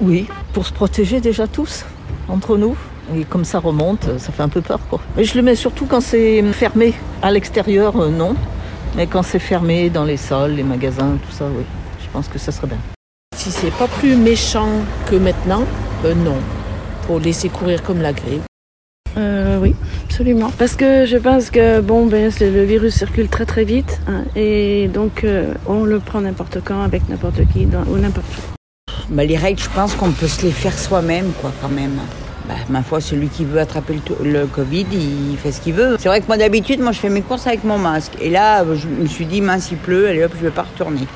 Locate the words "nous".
2.56-2.76